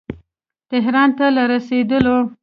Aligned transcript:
تهران 0.71 1.09
ته 1.17 1.25
له 1.35 1.43
رسېدلو. 1.51 2.17